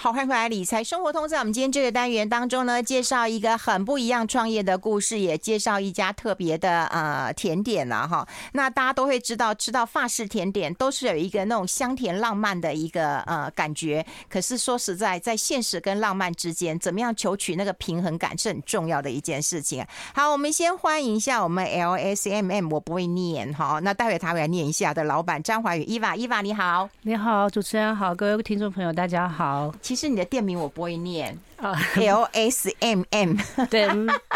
[0.00, 1.26] 好，欢迎回来理财生活通。
[1.26, 8.24] 在我们今天这个单元当中呢，介绍一个很不一样创业的故事，也介绍一家特别的呃甜点了哈。
[8.52, 14.06] 那大家都会知道，吃到法式甜点都是有一个那种香甜浪漫的一个呃感觉。
[14.28, 19.84] 可是说实在，在现实跟浪漫之间，怎么样求取那个平衡感是很重要的一件事情。
[20.14, 23.80] 好，我们先欢迎一下我们 LSMM，我不会念哈。
[23.82, 29.74] 那待会他会来念一下的老板张怀宇伊娃，伊娃你好，你好，主持人好，各位听众朋友大家好。
[29.88, 31.38] 其实你的店名我不会念。
[31.58, 33.36] 啊，L S M M。
[33.68, 33.88] 对，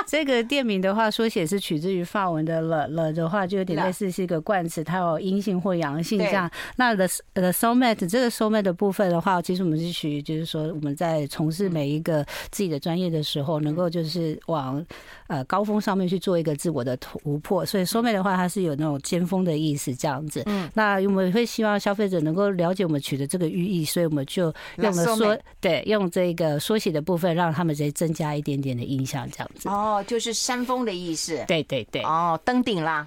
[0.06, 6.50] 这个店名的话，缩写是取自于法文的了了的话，就有点类似是一个冠词，它有阴性或阳性这样。
[6.77, 14.84] 那 the the soulmate 这个 soulmate 的部分的话，其实我们是取，就是说我们在从事每一个自己的专业的时候，能够就是往
[15.28, 17.64] 呃高峰上面去做一个自我的突破。
[17.64, 20.42] 所以 soulmate 的话，它是有那种尖峰的意思这样子。
[20.47, 25.39] 嗯，那我们会希望消费者能够了解我们取的这个寓意，所以我们就用了缩。
[25.61, 29.69] 对，用这个缩写的部分，让他们再增加一点点的印象，这样子。
[29.69, 31.45] 哦，就是山峰的意思。
[31.47, 32.03] 对对对。
[32.03, 33.06] 哦，登顶啦，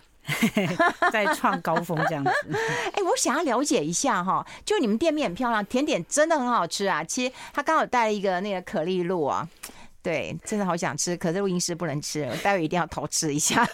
[1.11, 2.31] 再创高峰这样子。
[2.94, 7.03] 哎，我想要了解一下哈，就你们店面很漂亮，甜点真的很好吃啊。
[7.03, 9.47] 其实他刚好带了一个那个可丽露啊，
[10.02, 13.63] 对，真的好想吃，可是录音师不能吃，我待会一定要偷吃一下。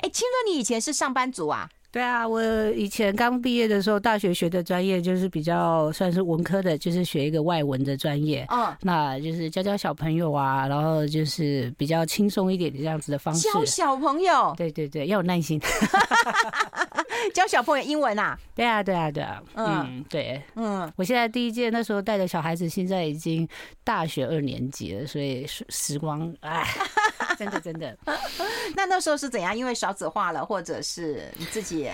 [0.00, 1.68] 哎，听说你以前是上班族啊？
[1.90, 8.46] 对啊，我以前刚毕业的时候，大学学的专业就是比较算是文科的，就是学一个外文的专业。
[8.50, 13.48] 嗯，那就是教教小朋友啊，然后就是比较轻松一点的这样子的方式。
[13.50, 14.54] 教小朋友？
[14.56, 15.58] 对对对，要有耐心。
[17.34, 18.38] 教小朋友英文啊？
[18.54, 19.42] 对啊，对啊，对啊。
[19.54, 23.48] 嗯，对，嗯，我现在第一届那时候带的小孩子，现在已经
[23.82, 26.64] 大学二年级了，所以时光哎，
[27.38, 27.96] 真的真的。
[28.74, 29.56] 那那时候是怎样？
[29.56, 31.88] 因为少子化了，或者是你自己？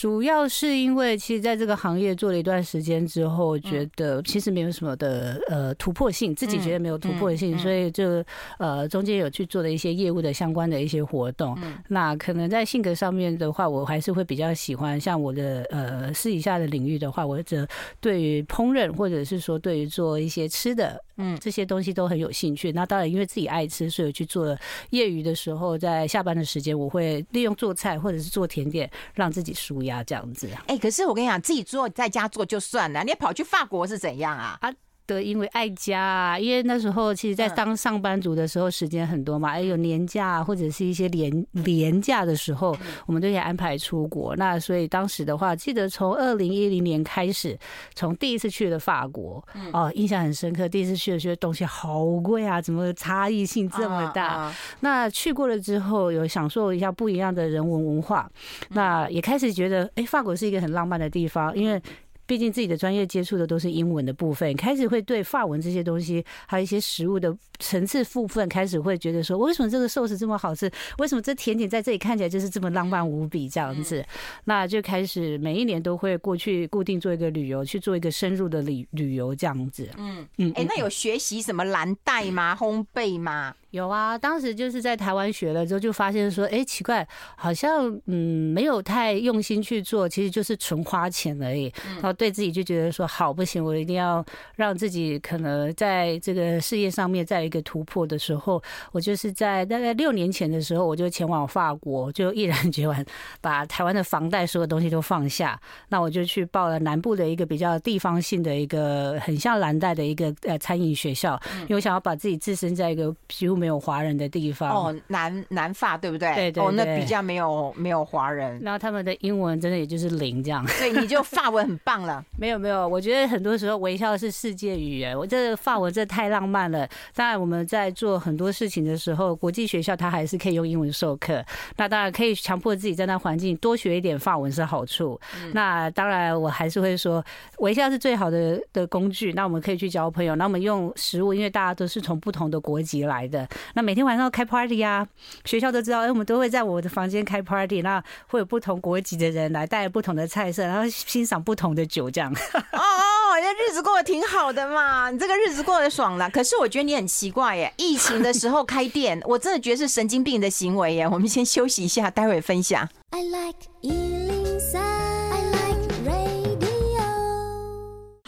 [0.00, 8.24] 主要是因为，其实在这个行业做了一段时间之后，觉得其实没有什么的呃突破性，自己觉得没有突破性，所以就
[8.56, 11.54] 呃中间有去做了一些业务的相关的一些活动。
[11.88, 17.68] 那可能在性格上面的话，我还是会比较喜欢像我的呃私底下的领域的话，我则
[18.00, 22.72] 对于烹饪或者是说对于做一些吃的，嗯，这些东西都很有兴趣。
[22.72, 24.56] 那当然因为自己爱吃，所以去做
[24.88, 28.90] 业余的时候，在下班的时间，我会利用做菜或者是做甜点。
[29.12, 30.48] 让自己舒压这样子。
[30.66, 34.56] 哎，可是我跟你讲，自己做在家做就算了，你跑去法国是怎样啊？
[34.60, 34.72] 啊，
[35.10, 42.76] 对，因为爱家啊，因为那时候其实，在当上班族的时候，时间很多嘛，哎，有年假或者是一些廉廉假的时候，
[43.06, 44.36] 我们都可以安排出国。
[44.36, 47.58] 那所以当时的话，记得从二零一零年开始，
[47.92, 50.68] 从第一次去了法国，哦，印象很深刻。
[50.68, 54.54] 第一次去的时候，东西好贵啊，怎么差异性这么大？
[54.78, 58.30] 那去过了之后，有享受一下不一样的人文文化，
[58.68, 61.82] 那也开始觉得，哎，法国是一个很浪漫的地方，因为。
[62.30, 70.70] 毕竟自己的专业接触的都是英文的部分，开始会对法文这些东西，还有一些食物的层次部分，开始会觉得说，为什么这个寿司这么好吃？
[70.98, 74.06] 为什么这甜点在这里看起来就是这么浪漫无比这样子？
[74.44, 79.88] 那就开始每一年都会过去固定做一个旅游，去做一个深入的旅旅游这样子。
[79.96, 82.54] 嗯嗯，哎，那有学习什么蓝带吗？
[82.54, 83.56] 烘焙吗？
[83.70, 91.72] 有啊，当时就是在台湾学了之后，就发现说，哎，奇怪，好像嗯没有太用心去做，其实就是纯花钱而已。
[91.94, 94.24] 然后对自己就觉得说，好不行，我一定要
[94.56, 98.60] 让自己可能在这个事业上面再一个突破的时候，
[98.90, 103.04] 我就是在大概六年前的时候，我就前往法国，就毅然决然
[103.40, 116.34] 把台湾的房贷所有东西都放下，那我就去报了南部的一个比较地方性的一个很像蓝带的一个呃餐饮学校，因为我想要把自己置身在一个几乎没有华人的地方哦，南南法对不对？
[116.34, 122.24] 对对，哦，那比较没有没有华人，然后他们的英文真的也就是零这样，所以你就法文很棒了。
[122.38, 126.88] 没有没有，我觉得很多时候微笑是世界语言，我这个法文这太浪漫了。
[127.14, 131.44] 当然我们在做很多事情的时候，国际学校它还是可以用英文授课，
[131.76, 135.20] 那当然可以强迫自己在那环境多学一点法文是好处。
[135.52, 137.22] 那当然我还是会说，
[137.58, 139.32] 微笑是最好的的工具。
[139.34, 143.46] 那我们可以去交朋友，那我们用食物，因为大家都是从不同的国籍来的。
[143.74, 145.06] 那每天晚上开 party 啊，
[145.44, 152.32] 学校都知道，哎，我们都会在我的房间开 party，那会有不同国籍的人来带不同的菜色，然后欣赏不同的酒，这样。
[152.54, 156.28] 哦哦，那日子过得挺好的嘛，你这个日子过得爽了。
[156.30, 161.06] 可是我觉得你很奇怪耶，疫情的时候开店，我真的觉得是神经病的行为耶。
[161.06, 162.88] 我们先休息一下，待会分享。
[163.10, 163.58] I like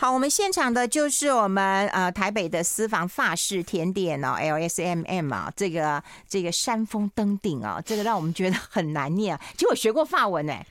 [0.03, 9.41] 好，我们现场的就是我们呃台北的私房法式甜点哦，LSMM 啊，这个这个山峰登顶啊，这个让我们觉得很难念啊。
[9.53, 10.67] 其实我学过法文哎。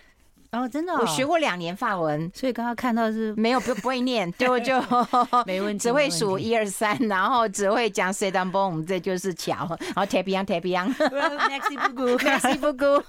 [0.51, 4.83] 哦，真的，我学过两年法文，所以刚刚看到是没有不不会念， 就就
[5.47, 13.01] 没问题，只会数一二三，然后只会讲 c'est un b o m 这就是桥，然后 très bien très bien，merci beaucoup，merci beaucoup，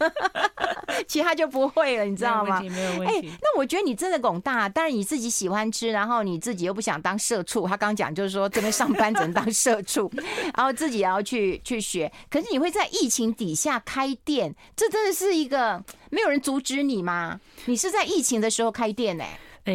[1.09, 2.61] 其他就不会了，你知道吗？
[2.61, 3.29] 没有问题。
[3.29, 10.11] 哎，那我觉得你真的广大，但是你自己喜欢吃，然后你自己又不想当社畜，他刚讲就是说这边上班只能当社畜，
[10.57, 15.83] 然后自己也要去去学，可是你会在疫情底下开店，这真的是一个。
[16.11, 17.41] 没有人阻止你吗？
[17.65, 19.25] 你是在疫情的时候开店呢？
[19.65, 19.73] 呃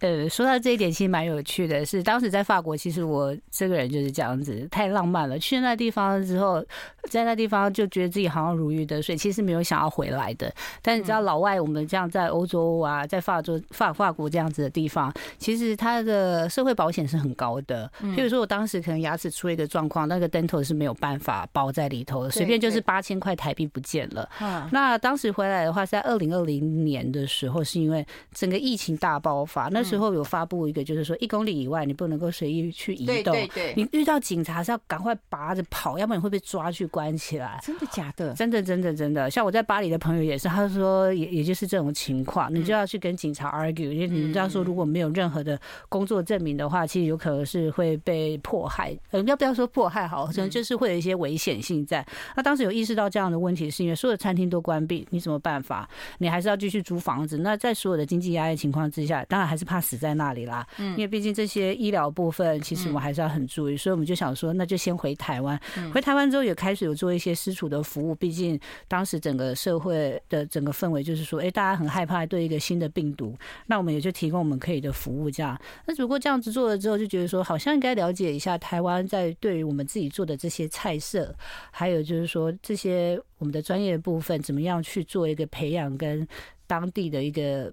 [0.00, 1.84] 呃，说到这一点，其实蛮有趣的。
[1.84, 5.38] 是当时在法国，其实我这个人就是这样子，太浪漫了。
[5.38, 6.64] 去那地方之后，
[7.10, 10.50] 在那地方就觉得自己好像如鱼得水，其实没有想要回来的。
[10.80, 17.90] 但你知道，老外我们这样在欧洲啊，在法洲、法法国这样子的地方，其实他的社会保险是很高的。
[18.00, 24.26] 譬如说我当时可能牙齿出了一个状况，那个 dental 是没有办法包在里头的，随便就是八千块台币不见了。
[24.70, 28.61] 那当时回来的话，是在二零二零年的时候，是因为整个。
[28.62, 33.34] 疫情大爆发，那时候有发布一个，就是说一公里以外你不能够随意去移动。
[33.34, 37.58] 对对对，你遇到警察是要赶快拔着跑，要不然你会被抓去关起来。
[37.62, 38.32] 真的假的？
[38.34, 39.30] 真的真的真的。
[39.30, 48.96] 像我在巴黎的朋友也是，他说也也就是这种情况，你就要去跟警察 argue，因为你知道说如果没有任何的工作证明的话，其实有可能是会被迫害。
[49.10, 50.26] 呃，要不要说迫害好？
[50.26, 52.06] 可能就是会有一些危险性在。
[52.36, 55.88] 那当时有意识到这样的问题，是因为所有的餐厅都关闭，你什么办法？
[56.18, 57.38] 你还是要继续租房子。
[57.38, 60.66] 那在所有的经济压力情况之下，当然还是怕死在那里啦。
[60.78, 65.58] 嗯因为毕竟这些医疗部分，其实我们还是要很注意，所以我们就想说，那就先回台湾。
[65.92, 68.14] 回台湾之后，也开始有做一些私厨的服务。
[68.14, 75.58] 毕竟当时整个社会的整个氛围就是说，哎，大家很害怕对一个新的病毒，那我们也就提供我们可以的服务这样。
[75.86, 81.34] 那如果这样子做了之后，就觉得说，好像应该了解一下台湾在对于我们自己做的这些菜色，
[81.70, 86.26] 还有就是说这些我们的专业的部分，怎么样去做一个培养跟
[86.66, 87.72] 当地的一个。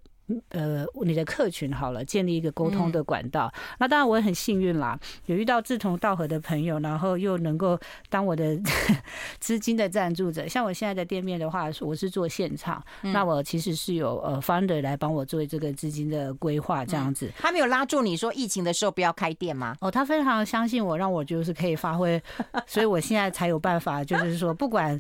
[0.50, 3.52] 呃，你的客群好了，建立一个沟通的管道。
[3.56, 7.80] 嗯、那当然我也很幸运啦，有遇到志同道合的朋友，然后又能够
[8.10, 8.60] 当我的
[9.40, 10.48] 资金的赞助者。
[10.48, 17.34] 像我现在的店面的话，我是做现场，嗯、那我其实是有呃 founder 来帮我做这个资金的规划，这样子、嗯。
[17.38, 19.76] 他没有拉住你说疫情的时候不要开店吗？
[19.82, 22.22] 哦，他非常相信我，让我就是可以发挥，
[22.68, 25.00] 所以我现在才有办法，就是说不管。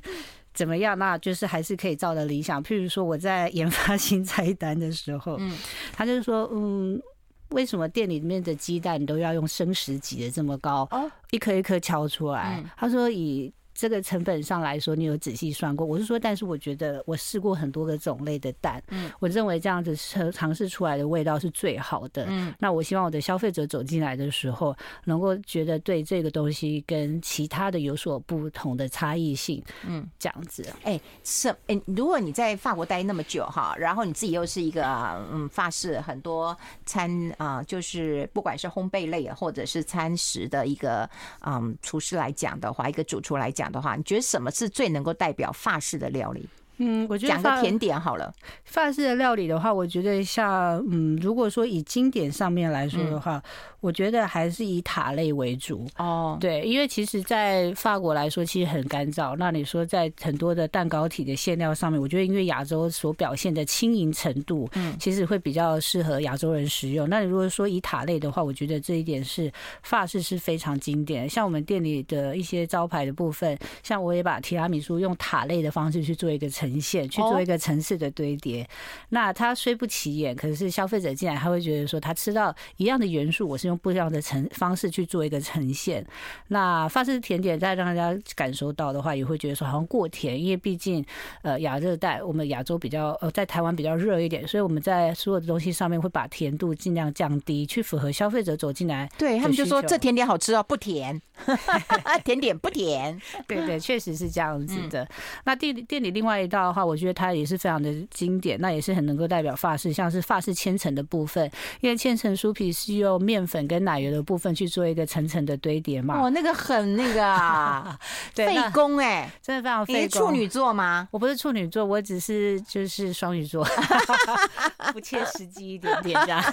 [0.53, 0.97] 怎么样？
[0.97, 2.63] 那就是还是可以照着理想。
[2.63, 5.51] 譬如说，我在研发新菜单的时候，嗯，
[5.93, 7.01] 他就是说，嗯，
[7.49, 10.87] 为什么店里面的鸡蛋都要用生食级的这么高？
[10.91, 12.63] 哦，一颗一颗敲出来。
[12.75, 13.53] 他说以。
[13.79, 15.87] 这个成本上来说，你有仔细算过？
[15.87, 22.25] 我是说，但是我觉得我试过很多个种类的蛋，嗯，我认为这样子尝尝试出来的味道是最好的。
[22.27, 29.63] 嗯，那我希望我的消费者走进来的时候，能够觉得对这个东西跟其他的有所不同的差异性。
[29.87, 30.67] 嗯，这样子。
[30.83, 34.83] 哎，是哎，如果你在法国待那么久哈，然后你自己又是一个
[35.31, 36.53] 嗯法式很多
[36.85, 41.09] 餐啊，就是不管是烘焙类或者是餐食的一个
[41.45, 43.68] 嗯厨师来讲的话，一个主厨来讲。
[43.69, 46.47] 的话，你觉得什么是最能够代表法式的料理？
[46.79, 48.33] 嗯，我觉得讲个甜点好了。
[48.65, 53.37] 法式的料理的话，我觉得像嗯，如果说以经典上面来说的话。
[53.37, 53.49] 嗯
[53.81, 59.37] 我觉得还是以塔类为主哦，对，因为其实，在法国来说，其实很干燥。
[59.37, 67.07] 那你说在很多的蛋糕体的馅料上面，我觉得因为亚洲所表现的轻盈程度，嗯，其实会比较适合亚洲人食用。
[67.07, 69.49] 那你如果说以塔类的话，我觉得这一点是
[69.81, 71.29] 法式是非常经典。
[71.29, 78.67] 像我们店里的一些招牌的部分，像我也把提拉米苏用塔类的方式去做一个呈现，去做一个层次的堆叠。
[79.07, 83.69] 那它虽不起眼，可是消费者进来他会觉得说，他吃到一样的元素，我是。
[83.69, 86.03] 用不一样的呈方式去做一个呈现，
[86.47, 91.05] 那法式甜点再让大家感受到的话，也会觉得说好像过甜，因为毕竟
[91.43, 99.07] 呃亚热带，我们亚洲比较呃在台湾比较热一点，所以我们在所有的东西上面会把甜度尽量降低，去符合消费者走进来。
[99.19, 101.21] 对他们就说这甜点好吃哦，不甜
[102.25, 103.21] 甜点不甜。
[103.47, 105.07] 对对，确实是这样子的。
[105.43, 111.49] 那店里店里另外一道的话，我觉得它也是非常的经典，那也是很能够代表法式，像是法式千层的部分，
[111.81, 113.59] 因为千层酥皮是用面粉。
[113.69, 116.19] 跟奶油的部分去做一个层层的堆叠嘛？
[116.19, 117.95] 哦，那个很那个啊，
[118.33, 120.01] 费工哎，真的非常费工。
[120.01, 121.07] 你是处女座吗？
[121.11, 123.63] 我不是处女座，我只是就是双鱼座，
[124.91, 126.43] 不切实际一点点这样。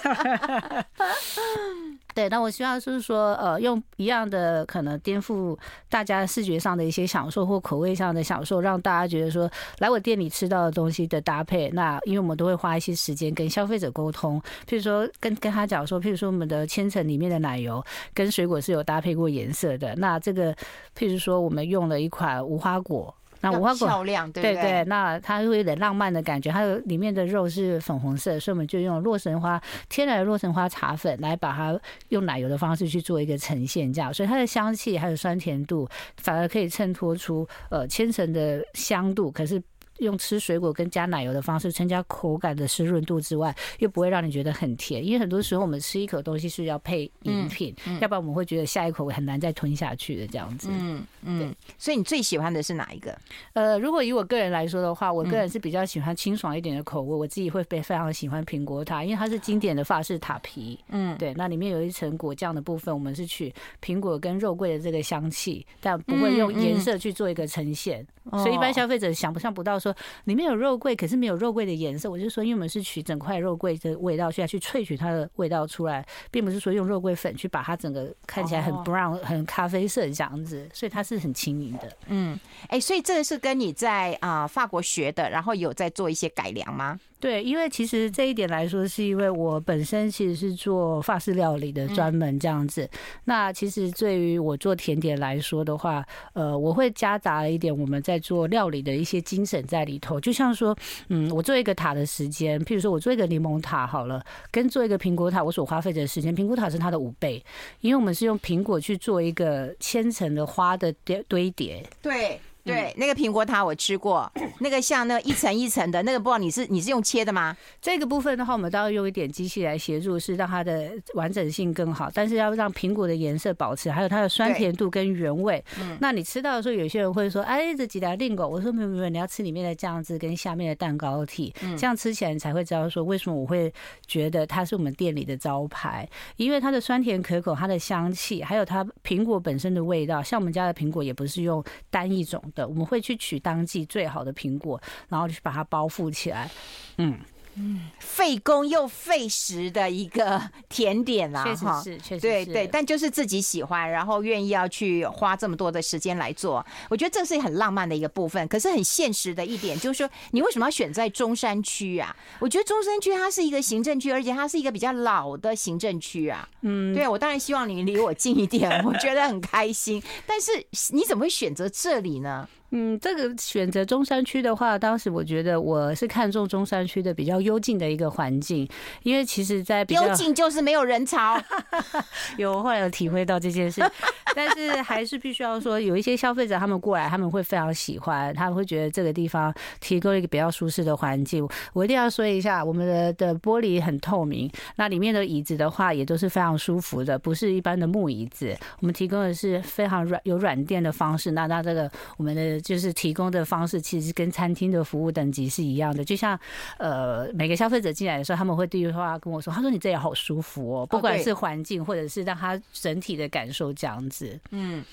[2.17, 5.55] 对，那我希望就是说，呃，用一样的可能颠覆
[5.91, 11.69] 大家视觉上的一些享受或口味上的享受，让大家觉得说，来我店里吃到的东西的搭配。
[11.75, 19.95] 那因为我们都会花一些时间跟消费者沟通，譬如说跟跟他讲说，譬如说我们的千层里面的奶油跟水果是有搭配过颜色的。
[19.97, 20.55] 那这个
[20.97, 23.15] 譬如说我们用了一款无花果。
[23.51, 24.63] 那五花果漂亮，对不对？
[24.63, 39.63] 对，那它会有点浪漫的感觉，它有里面的肉是粉红色，所以我们就用洛神花天然的洛神花茶粉来把它用奶油的方式去做一个呈现，这样，所以它的香气还有酸甜度反而可以衬托出呃千层的香度，可是。
[39.99, 45.05] 用吃水果跟加奶油的方式增加口感的湿润度之外，又不会让你觉得很甜。
[45.05, 50.69] 因为很多时候我们吃一口东西是要配饮品，嗯嗯、要不然我们会觉得下一口很难再吞下去的这样子。
[50.71, 51.57] 嗯嗯，对。
[51.79, 53.17] 所以你最喜欢的是哪一个？
[53.53, 57.15] 呃，如果以我个人来说的话，我个人是比较喜欢清爽一点的口味。
[57.15, 60.79] 我自己会非非常喜欢苹果塔，因为它是经典的法式塔皮。
[60.89, 61.33] 嗯，对。
[61.35, 68.07] 那里面有一层果酱的部分，我们是取苹果跟肉桂的这个香气，但不会用颜色去做一个呈现。
[68.33, 72.11] 所以一般消费者想不象不到说里面有肉桂，可是没有肉桂的颜色。
[72.11, 80.69] 我就说，因为我们是取整块肉桂的味道，需要去萃取它的味道出来，并不是说用肉桂粉去把它整个看起来很 brown、很咖啡色这样子。
[80.73, 81.97] 所以它是很轻盈的。
[82.07, 82.39] 嗯，
[82.69, 86.99] 哎，所以这个是跟你在啊法国学的，然后有在做一些改良吗？
[87.19, 92.83] 对，因为其实这一点来说，是因为我本身其实是做法式料理的，专门这样子。
[92.83, 100.21] 嗯、那其实对于我做甜点来说的话，呃，我会夹杂了一点我们在做料理的一些精神在里头。
[100.21, 100.77] 就像说，
[101.09, 107.43] 嗯，我做一个塔的时间，譬如说我做一个柠檬塔好了，跟做一个苹果塔，我所花费的时间，苹果塔是它的五倍，
[107.81, 111.83] 因为我们是用苹果去做一个千层的花的堆堆叠。
[112.03, 112.39] 对。
[112.67, 114.31] 对，那个苹果塔我吃过，
[114.61, 117.57] 那个像那个一层一层的那个，不知道你是你是用切的吗？
[117.81, 125.65] 这个部分的话，我们都要用一点机器来协助，是让它的完整性更好，但是要让苹果的颜色保持，还有它的酸甜度跟原味。
[125.81, 133.73] 嗯，那你吃到的时候，有些人会说，哎，这几条令狗，我说没有没有，你要吃里面的酱汁跟下面的蛋糕体，这样吃起来你才会知道说为什么我会
[134.07, 142.43] 觉得它是我们店里的招牌，因为它的酸甜可口，它的香气，还有它苹果本身的味道，像我们家的苹果也不是用单一种。
[142.57, 146.51] 的，我们会去取当季最好的苹果，然后去把它包覆起来，
[146.99, 147.17] 嗯。
[147.59, 158.47] 嗯，费工又费时的一个甜点啦，确实是，确实是，对对，但就是自己喜欢，然后愿意要去花这么多的时间来做，我觉得这是很浪漫的一个部分。
[158.49, 162.15] 可是很现实的一点就是说，你为什么要选在中山区啊？
[162.41, 166.49] 我觉得中山区它是一个行政区，而且它是一个比较老的行政区啊。
[166.61, 170.03] 嗯，对，我当然希望你离我近一点，我觉得很开心。
[170.27, 170.53] 但是
[170.93, 172.49] 你怎么会选择这里呢？
[172.71, 178.69] 嗯，这个选择中山区的话，当时我觉得我是看中中山区的比较幽静的一个环境，
[179.05, 181.41] 因为其实，在比较幽静就是没有人潮，
[182.37, 183.81] 有后来有体会到这件事，
[184.35, 191.49] 但是还是必须要说，有一些消费者他们过来，他们会非常喜欢，他们会觉得这个地方提供一个比较舒适的环境。
[191.73, 201.31] 我一定要说一下，我们的的玻璃很透明，那里面的椅子的话也都是非常舒服的，不是一般的木椅子，我们提供的是非常软有软垫的方式。
[201.31, 202.56] 那那这个我们的。
[202.61, 206.05] 就是提供的方式，其实跟餐厅的服务等级是一样的。
[206.05, 206.39] 就像
[206.79, 214.85] 呃，每个消费者进来的时候，他们会第一句话跟我说：“他说你这里好舒服哦，不管是环境或者是让他整体的感受这样子。”嗯，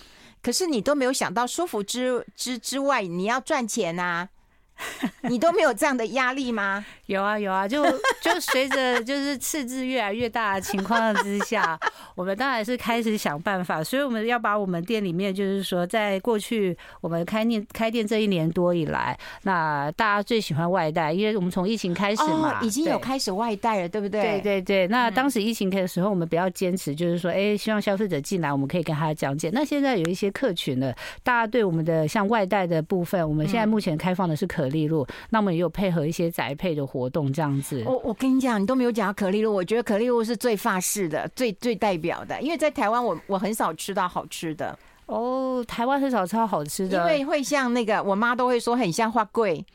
[0.42, 4.30] 可是你都没有想到舒服之之之外，你要赚钱啊。
[5.30, 6.86] 你都没有这样的压力吗？
[7.06, 7.84] 有啊有啊，就
[8.22, 11.80] 就随着就是赤字越来越大的情况之下，
[12.16, 13.84] 我们当然是开始想办法。
[13.84, 24.22] 所以我们要把我们店里面，就是说，在过去我们开店开店这一年多以来，那大家最喜欢外带，因为我们从疫情开始嘛，已经有开始外带了，对不对？
[24.22, 24.88] 对对对。
[24.88, 29.50] 那当时疫情的时候，我们比较坚持，就是说，哎，希望消费者进来，我们可以跟他讲解。
[29.54, 34.63] 那现在有一些客群呢，大家对我们的像外带的部分，我们现在目前开放的是可。
[34.64, 37.84] 可丽露，那我们也有配合一些宅配的活动，这样子。
[37.86, 42.42] 我我跟你讲，你都没有讲到可丽露，我觉得可丽露是最法式的，最最代表的。
[42.42, 44.78] 因为在台湾，我我很少吃到好吃的。
[45.08, 49.66] 哦，台湾很少吃到好吃的，因为会像那个我妈都会说很像花桂，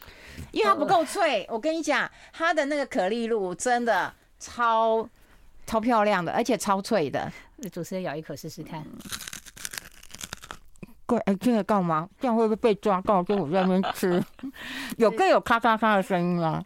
[0.53, 1.47] 因为它不够脆。
[1.51, 5.07] 我跟你讲，它的那个可丽露真的超
[5.67, 7.31] 超漂亮的，而且超脆的。
[7.71, 8.83] 主持人咬一口试试看。
[11.09, 12.07] 贵哎，听得到吗？
[12.21, 13.23] 这样会不会被抓到？
[13.23, 14.23] 跟我在那边吃，
[14.99, 16.63] 有更有咔咔咔的声音吗？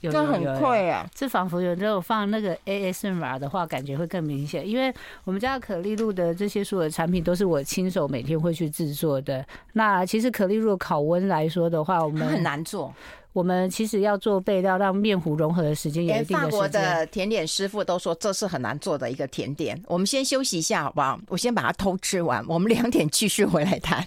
[0.00, 1.04] 有，这很脆啊！
[1.12, 4.68] 这仿佛有时候放那个 ASMR 的话，感觉会更明显。
[4.68, 9.44] 因为我们家可丽露的这些所有的产品都是我亲手每天会去制作的。
[9.72, 12.94] 那其实可丽露烤温来说的话，我们很难做。
[13.38, 16.40] 我们其实要做备料，让面糊融合的时间有一定的时间。
[16.40, 19.80] 法国的甜点师傅都说这是很难做的一个甜点。
[19.86, 21.16] 我们先休息一下，好不好？
[21.28, 24.04] 我先把它偷吃完，我们两点继续回来谈。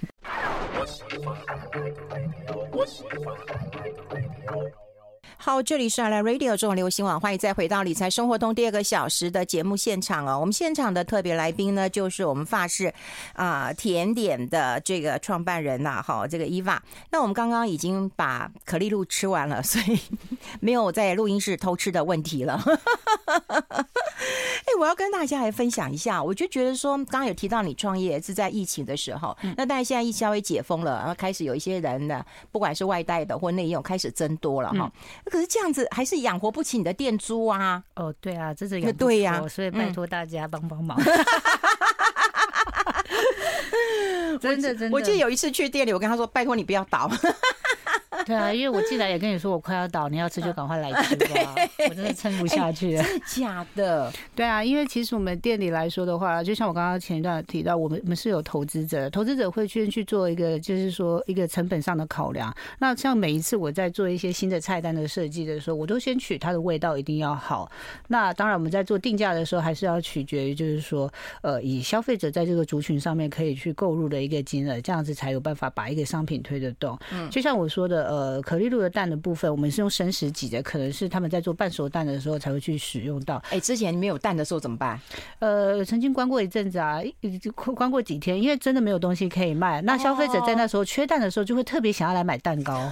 [5.44, 10.40] 好，这里是 i Radio 中文流行网，欢迎再回到理财生活通第二个小时的节目现场哦。
[10.40, 12.94] 我们现场的特别来宾呢，就是我们法式
[13.34, 16.78] 啊、呃、甜点的这个创办人呐、啊，好，这个 Eva。
[17.10, 20.00] 那我们刚刚已经把可丽露吃完了，所以
[20.60, 22.62] 没有在录音室偷吃的问题了。
[24.62, 34.92] 哎，我要跟大家来分享一下，我就觉得说，刚刚有提到你创业是在疫情的时候，那但是现在疫情稍微解封了，然后开始有一些人呢，不管是外带的或内用，开始增多了哈。
[35.32, 37.82] 可是这样子还是养活不起你的店租啊！
[37.96, 41.00] 哦，对啊，这是养对呀，所以拜托大家帮帮忙。
[44.40, 47.10] 真的真的，我记得有一次去店里，我跟他说：“拜托你不要倒。”
[48.26, 51.56] 对啊，因为我进来也跟你说我快要倒，你要吃就赶快来吃吧，
[51.90, 53.04] 我真的撑不下去了。
[53.04, 54.12] 真的假的？
[54.36, 62.54] 对啊，因为其实我们店里来说的话，就像我刚刚前一段提到，我们我们是有投资者，投资者会先去做一个，就是说一个成本上的考量。
[62.80, 67.72] 那像每一次我在做一些新的菜单的设计的时候，我都先取它的味道一定要好。
[68.10, 71.12] 那当然我们在做定价的时候，还是要取决于就是说，
[71.42, 76.98] 呃，以消费者在这个族群上面可以去购入的一个金额，这样子才有办法把一个商品推得动。
[77.12, 78.11] 嗯，就像我说的。
[78.12, 83.42] 呃，可丽露的蛋的部分，我们是用生食挤的，可能是他们在做半熟蛋的时候才会去使用到。
[83.52, 85.00] 哎，之前没有蛋的时候怎么办？
[85.40, 87.00] 呃，曾经关过一阵子啊，
[87.74, 89.82] 关过几天，因为真的没有东西可以卖。
[89.84, 92.92] 那消费者在那时候缺蛋的时候，就会特别想要来买蛋糕。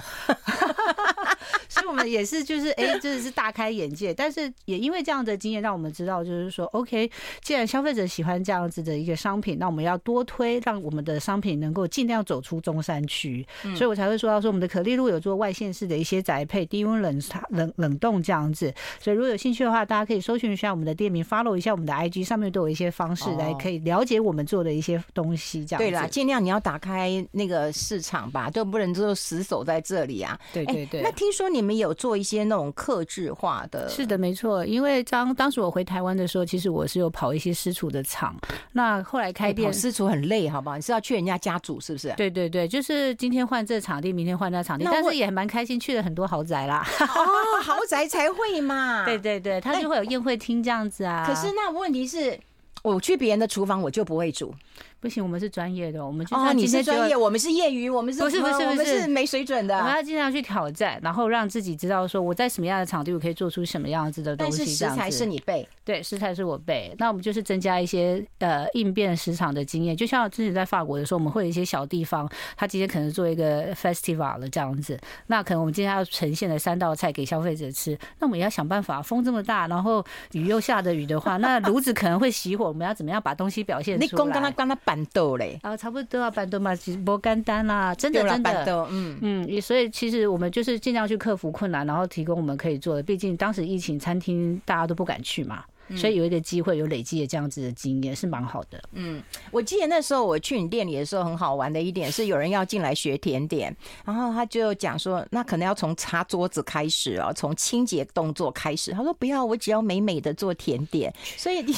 [1.68, 4.12] 所以我们也是，就是哎，真的是大开眼界。
[4.12, 7.10] 但是也因为这样的经验，让我们知道，就是说，OK，
[7.42, 13.46] 既然消费者喜欢这样子的一个商品，那我们要多推，让我们的商品能够尽量走出中山区。
[13.76, 18.72] 所以我才会说到说，我们的可丽露有做外县市的一些宅配、低温冷冷冷冻这样子。
[18.98, 25.64] 所以如果有兴趣的话，大家可以搜寻一下我们的店名，follow 一下我们的 IG，上面都有一些方式来可以了解我们做的一些东西。
[25.66, 30.38] 这样子对啦，尽量你要打开那个市场吧，都不能就死守在这里啊。
[30.52, 31.02] 对对对。
[31.02, 33.88] 那听说你们有做一些那种客制化的？
[33.88, 34.64] 是的，没错。
[34.64, 38.36] 因为当当时我回台湾的时候，其实我是有跑一些私厨的厂。
[38.72, 40.76] 那后来开店，私厨很累，好不好？
[40.76, 42.12] 你是要去人家家煮，是不是？
[42.16, 46.86] 对对对，就是今天换这场地，明天换那场地，但是也蛮开心，去了很多豪宅啦。
[47.00, 49.04] 哦，豪宅才会嘛。
[49.08, 51.24] 对对对，他就会有宴会厅这样子啊。
[51.26, 52.38] 可是那问题是，
[52.82, 54.54] 我去别人的厨房，我就不会煮。
[55.00, 59.78] 不行，我们是专业的，我们哦，你是专业，我们是业余，我们是不是不是不是，我们是没水准的。
[59.78, 64.58] 我们要尽量去挑战，然后让自己知道说我在什么样的场地，我可以做出什么样子的东西。
[64.58, 66.94] 但是食材是你备，对，食材是我备。
[66.98, 84.06] 那我们就是增加一些呃应变市场的经验，就像之前在法国的时候，我们会有一些小地方，他今天可能做一个 festival 了这样子，那可能我们今天要呈现的三道菜给消费者吃，那我们也要想办法，风这么大，然后雨又下着雨的话，那炉子可能会熄火，我们要怎么样把东西表现出来？
[84.06, 85.56] 你刚刚他刚他板豆嘞。
[85.62, 93.02] 啊，差不多啊，板豆嘛，其实不简单啦，真的真的，嗯嗯，所以其实我们就是尽量去克服困难，然后提供我们可以做的。
[93.02, 95.62] 毕竟当时疫情，餐厅大家都不敢去嘛。
[95.96, 98.82] 所以有一个机会，有累积的这样子的经验是蛮好的。
[98.92, 103.74] 嗯，我记得那时候我去你店里的时候，很好玩的一点是有人要进来学甜点，
[104.04, 108.92] 然后他就讲说，那可能要从擦桌子开始哦，从清洁动作开始。
[108.92, 111.12] 他说不要，我只要美美的做甜点。
[111.36, 111.72] 所以你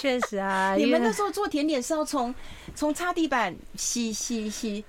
[0.00, 2.34] 确实啊， 你们那时候做甜点是要从
[2.74, 4.84] 从擦地板洗洗洗。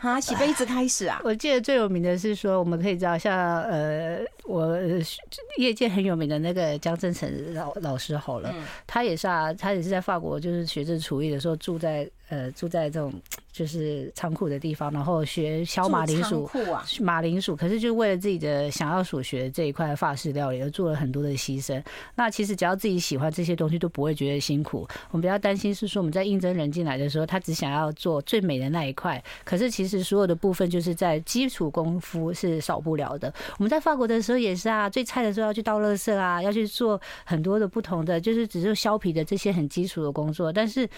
[0.00, 1.20] 啊，洗杯子开始啊！
[1.24, 4.76] 我记得最有名的是说，我们可以知道，像呃，我
[5.58, 8.54] 业界很有名的那个江振成老老师好了，
[8.86, 12.08] 他也是啊，他也是在法国，就是学这厨艺的时候住在。
[12.30, 13.12] 呃，住在这种
[13.52, 16.48] 就是仓库的地方，然后学削马铃薯，
[17.00, 21.82] 马铃薯，可是就为了自己的想要所学这一块法式料理而做了很多的牺牲。
[22.14, 24.86] 那其实只要自己喜欢这些东西，都不会觉得辛苦。
[25.10, 33.34] 我们比较担心是说，我们在应征人进来的时候，他只想要做最美的那一块，可是其实所有的部分就是在基础功夫是少不了的。
[33.58, 40.88] 我们在法国的时候也是啊，最菜的时候要去倒垃圾啊，要去做很多的不同的，就是只是削皮的这些很基础的工作，但是。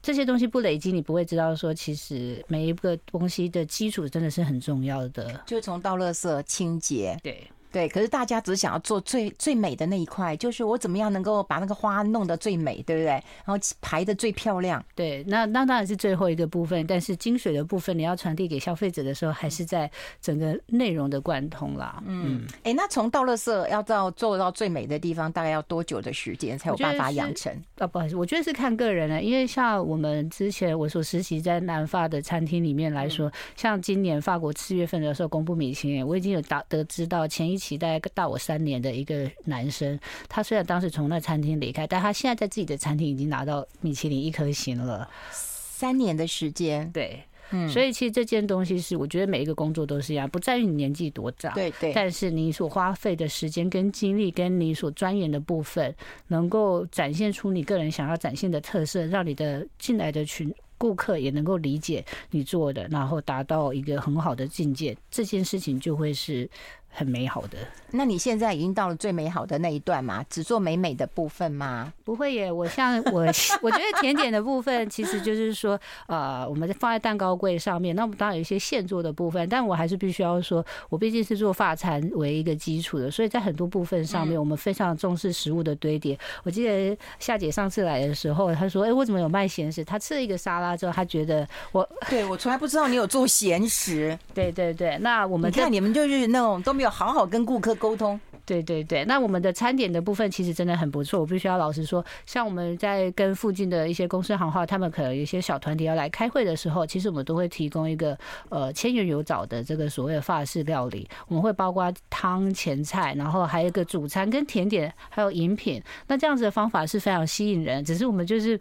[0.00, 5.42] 这些东西不累积，你不会知道说，其实每一个东西的基础真的是很重要的。
[5.46, 7.46] 就从倒垃圾、清洁，对。
[7.70, 13.06] 对，可是大家只想要做最最美的那一块，就是我怎么样能够把那个花弄得最美，对不对？
[13.06, 14.84] 然后排的最漂亮。
[14.94, 22.02] 对，那那当然是最后一个部分，但是精髓的部分你要传递给消费者的时候，还是在整个内容的贯通啦。
[22.06, 27.52] 嗯，哎、欸，那从到乐色要到做到最美的地方，大概要多久的时间才有办法养成？
[27.76, 45.08] 啊，不好意思，我觉得是看个人了，因为像我们之前我所实习在南法的餐厅里面来说，像今年法国四月份的时候公布米其林，我已经有达得知到前一期大概大我三年的一个男生，他虽然当时从那餐厅离开，但他现在在自己的餐厅已经拿到米其林一颗星了。
[45.30, 55.94] 三年的时间，对，嗯，所以其实这件东西是我觉得每一个工作都是一样，不在于你年纪多大，对对，但是你所花费的时间跟精力，跟你所钻研的部分，
[56.28, 60.54] 能够展现出你个人想要展现的特色，让你的进来的群。
[60.80, 66.48] 顾客也能够理解你做的，然后达到一个很好的境界，这件事情就会是
[66.90, 67.58] 很美好的。
[67.90, 70.22] 那你现在已经到了最美好的那一段吗？
[70.28, 71.90] 只做美美的部分吗？
[72.04, 73.22] 不会耶，我像我，
[73.62, 86.18] 我觉得甜点的部分其实就是说，呃，我们放在蛋糕柜上面，那我们当然有一些现做的部分，但我还是必须要说，我毕竟是做法餐为一个基础的，所以在很多部分上面，我们非常重视食物的堆叠。
[86.42, 94.18] 我记得夏姐上次来的时候，她说：“哎，我怎么有卖咸食？”她吃了一个沙拉之后，她觉得我对我从来不知道你有做咸食。
[94.34, 98.20] 对对对，那我们你看你们就是那种都没有好好跟顾客沟通。
[98.46, 101.20] 对对对，那我们的餐点的部分其实真的很不错。
[101.20, 108.16] 我必须要老实说，像我们在跟附近的一些公司行号，他们可能有一些小团体要来开会的时候，其实我们都会提供一个
[108.48, 111.06] 呃千元油枣的这个所谓的法式料理。
[111.26, 115.82] 我们会包括汤、前菜，然后还有一个主餐跟甜点，还有饮品。
[116.06, 118.58] 那这样子的方法是非常吸引人，只是我们就是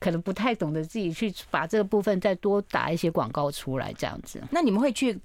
[0.00, 4.42] 可能不太懂得自己去把这个部分再多打一些广告出来，这样子。
[4.50, 5.18] 那你们会去？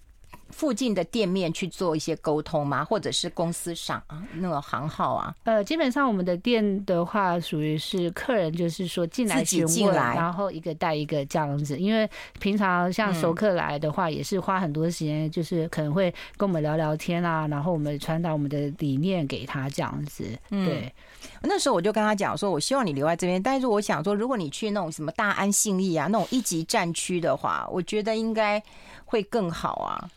[0.49, 2.83] 附近的店面去做一些沟通吗？
[2.83, 5.35] 或者是公司上啊那个行号啊？
[5.43, 11.77] 呃，基本上我们的店的话，属于是客人就是说进来询问，然后一个带一个这样子。
[11.77, 20.25] 因为平常像熟客来的话，也是花很多时间，就是可能会跟我们聊聊天啊，然后我们传达我们的理念给他这样子。
[20.49, 20.93] 对，
[21.41, 28.61] 那时候我就跟他讲说，我希望你留在这边，但是我想说，如果你去那种什么大安、信义啊那种一级战区的话，我觉得应该
[29.05, 30.09] 会更好啊。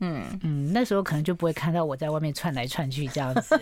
[0.00, 3.58] 嗯嗯，那时候可能就不会看到我在外面窜来窜去这样子。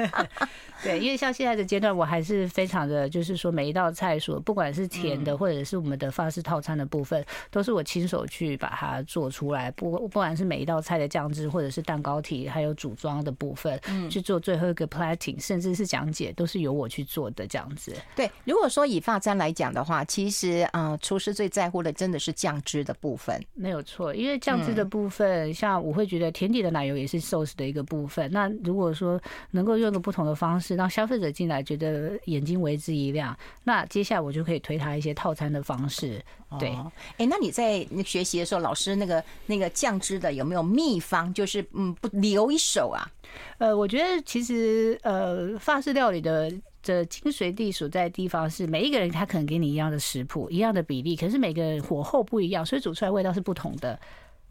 [0.82, 9.70] 对，因为像现在的阶段，我还是非常的，就是说每一道菜所，不管是甜的或者是我们的法式套餐的部分，都是我亲手去把它做出来。
[9.72, 13.78] 不不管是每一道菜的酱汁，或者是蛋糕体，还有组装的部分，
[14.08, 17.92] 去做最后一个 plating，甚至是讲解，都是由我去做的这样子。
[18.14, 25.52] 对，如果说以发簪来讲的话，其实啊，厨师最在乎的真的是酱汁的部分，没有错，因为酱汁的部分。
[25.58, 28.30] 像我会觉得甜点的奶油也是 sauce 的一个部分。
[28.30, 36.22] 那如果说能够用个不同的方式让消费者进来觉得眼睛为之一亮，那接下来我就可以推他一些套餐的方式。
[36.60, 36.68] 对，
[37.16, 41.34] 哎，那你在学习的时候，老师那个那个酱汁的有没有秘方？
[41.34, 43.10] 就是嗯，不留一手啊？
[43.58, 46.50] 呃，我觉得其实呃，法式料理的
[46.82, 53.98] 的精髓地所在的地方是每一个人他可能给你一样的食谱，一样的比例，可是每个人火候不一样，所以煮出来味道是不同的。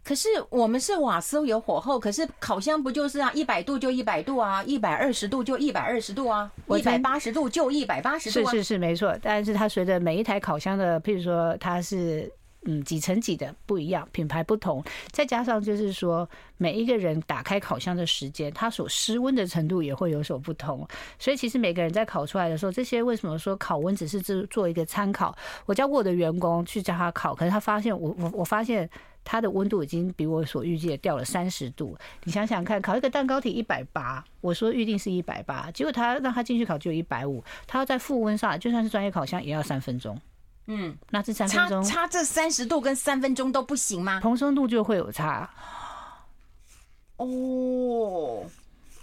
[0.07, 3.29] 可是我们是瓦斯有火候，可是烤箱不就是啊？
[3.33, 8.51] 一百度就一百度啊，一百二十度就一百二十度啊，一百八十度就一百八十度啊。
[8.51, 9.13] 是是是，没错。
[9.21, 20.87] 但是它随着每一台烤箱的，譬如说它是嗯几层几的不一样，品牌不同，再加上就是说每一个人打开烤箱的时间，它所失温的程度也会有所不同。
[21.19, 25.35] 所以其实每个人在烤出来的时候，这些为什么说烤温只是做做一个参考？
[25.65, 28.89] 我教过我的员工去教他烤，可是他发现我我我发现。
[29.29, 31.97] 它的温度已经比我所预计的掉了三十度。
[32.23, 37.43] 你想想看，烤一个蛋糕体一百八，我说预定是一百八，结果他让他进去烤就有一百五。
[37.67, 40.17] 他要在复温上，就算是专业烤箱也要三分钟。
[40.67, 44.21] 嗯，那这三分钟差差这三十度跟三分钟都不行吗？
[44.21, 45.49] 蓬松度就会有差。
[47.17, 48.45] 哦，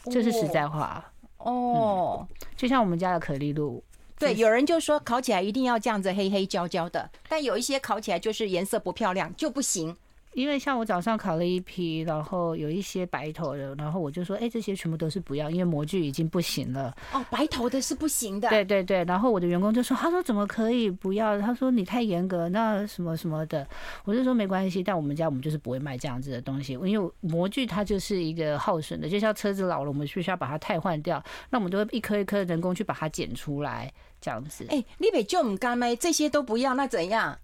[0.05, 1.05] 这是实在话。
[1.37, 3.85] 哦，就像我们家的可丽露。
[4.19, 9.95] 对，有人就说烤起来一定要这样子黑黑焦焦的，但有一些烤起来就是颜色不漂亮就不行。
[10.35, 16.94] 因为像我早上烤了一批，然后有一些白头的，然后我就说，哎，这些全部都是不要，因为模具已经不行了。
[17.12, 18.49] 哦，白头的是不行的。
[18.49, 21.40] 对对对，然后我的员工就说，他说怎么可以不要？
[21.40, 23.66] 他说你太严格，那什么什么的。
[24.05, 34.66] 我就说没关系，但我们家我们就是不会卖这样子的东西，因为模具它就是一个耗损的，就像车子老了，我们必须要把它汰换掉，那我们都会一颗一颗人工去把它剪出来，这样子。
[34.68, 35.94] 哎，你别就唔干咩？
[35.97, 37.38] 这些都不要，那怎样？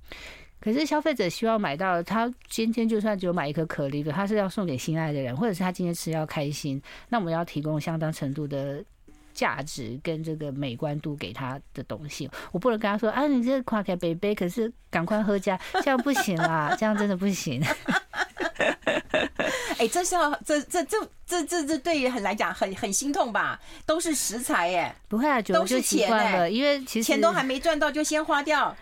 [0.61, 8.85] 可是消费者希望买到，他今天就算只有买一颗可丽的，他是要送给心爱的人，或者是他今天吃要开心，那我们要提供相当程度的
[9.33, 12.29] 价值跟这个美观度给他的东西。
[12.53, 17.63] 我不能跟他说啊，你这夸开杯杯，可是赶快喝加，这样不行啦，这样真的不行。
[19.79, 23.59] 哎，这是要这这这这这这对于很来讲很很心痛吧？
[23.87, 28.77] 都是食材耶，不会啊，就都是习惯了，因为其实钱都还没赚到就先花掉。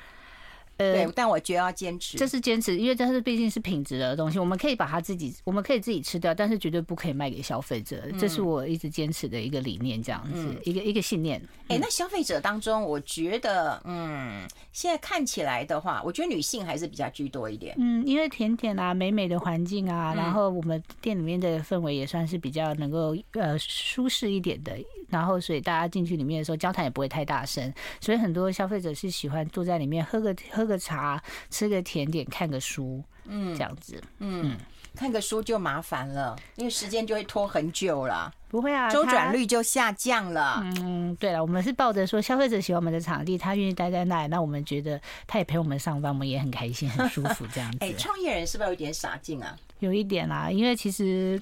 [0.79, 11.41] 呃，对，但我觉得要坚持，这是坚持，因为这是毕竟是品质的东西，我们可以把它自己，我们可以自己吃掉，但是绝对不可以卖给消费者，这是我一直坚持的一个理念，这样子，一个一个信念。
[11.69, 17.75] 哎、欸，那消费者当中，我觉得，嗯，现在看起来的话，我觉得女性还是比较居多一点。
[17.79, 24.73] 嗯，因为甜点啊，美美的环境啊，然后我们店里面的氛围也算是比较能够呃舒适一点的，
[25.09, 31.20] 然后所以大家进去里面的时候，交谈也不会太大声，所以很多消费者是喜欢坐在里面喝个喝个茶。
[31.50, 34.57] 吃个甜点，看个书，嗯，这样子，嗯，
[34.94, 38.31] 看个书就麻烦了，因为时间就会拖很久了。
[38.48, 40.61] 不会啊，周转率就下降了。
[40.83, 47.78] 嗯，对了，我们是抱着说消费者喜欢我们的场地，他愿意待在那里，那我们觉得他也陪我们上班，我们也很开心、很舒服这样 子。
[47.81, 49.57] 哎，创业人是不是有一点傻劲啊？
[49.81, 51.40] 有一点啦，因为其实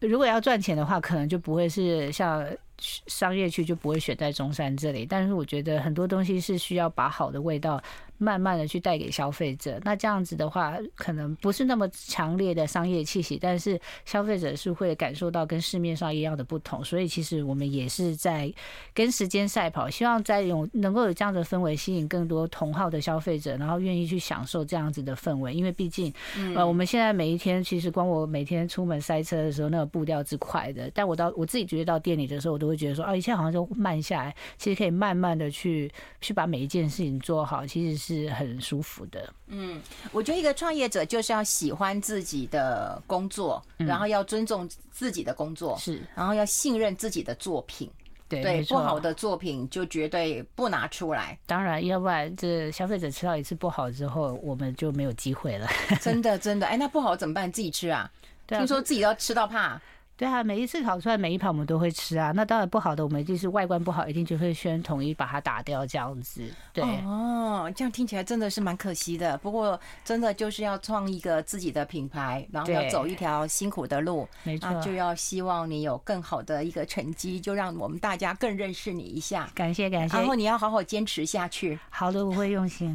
[0.00, 2.44] 如果要赚钱的话，可能就不会是像。
[2.78, 7.82] 商业区就不会选在中山这里，但是我觉得很多东西是需要把好的味道
[8.18, 9.80] 慢慢的去带给消费者。
[9.82, 16.84] 那这样子的话，可能不是那么强烈的商业气息，但是消费者是会感受到跟市面上一样的不同。
[16.84, 18.52] 所以其实我们也是在
[18.92, 25.54] 跟时间赛跑，希望在有能够有这样的氛围，吸引更多同号的消费者，然后愿意去享受这样子的氛围。
[25.54, 26.12] 因为毕竟，
[26.54, 32.74] 呃，我们现在每一天其实光我每天出门塞车的时候，那个步调之快的，但我到我自己觉得到店里的时候，我都会。
[32.74, 35.88] 觉得说啊，一切好像就慢下来，其实可以慢慢的去
[36.20, 39.32] 去把每一件事情做好，其实是很舒服的。
[39.46, 39.80] 嗯，
[40.12, 47.90] 我觉得一个创业者就是要喜欢自己的工作，然后要尊重自己的工作，是，然后要信任自己的作品。
[48.26, 51.38] 对，对，不好的作品就绝对不拿出来。
[51.46, 55.68] 当然，要不然这消费者吃到一次不好之后，我们就没有机会了。
[56.00, 57.50] 真的，真的，哎，那不好怎么办？
[57.50, 58.10] 自己吃啊？
[58.46, 59.80] 听说自己要吃到怕。
[60.16, 62.30] 对啊，每一次烤出来每一盘我们都会吃啊。
[62.32, 66.42] 那当然不好的，我们就是外观不好，一定就会先统一把它打掉这样子。
[66.72, 69.36] 对哦，这样听起来真的是蛮可惜的。
[69.38, 79.48] 不过真的就是要创一个自己的品牌，然后要走一条辛苦的路，没错，就要希望你有更好的一个成绩，就让我们大家更认识你一下。
[79.54, 81.76] 感谢感谢，然后你要好好坚持下去。
[81.90, 82.94] 好的，我会用心。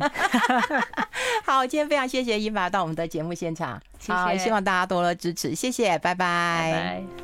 [1.45, 6.71] 好，今天非常谢谢伊娃到我们的节目现场，谢谢，希望大家多多支持，谢谢，拜拜。
[6.71, 7.18] 拜拜。